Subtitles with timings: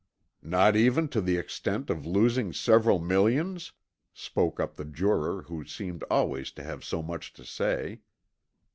[0.41, 3.73] "Not even to the extent of losing several millions?"
[4.15, 7.99] spoke up the juror who seemed always to have so much to say.